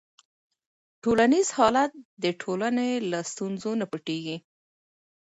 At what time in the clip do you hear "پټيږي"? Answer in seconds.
3.91-4.37